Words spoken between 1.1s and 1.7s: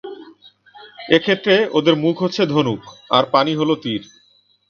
এক্ষেত্রে